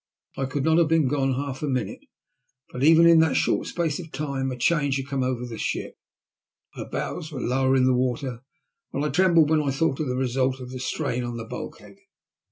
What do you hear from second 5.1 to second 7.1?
over the ship. Her